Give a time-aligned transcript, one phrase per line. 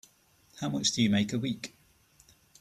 [0.59, 1.75] How much do you make a week?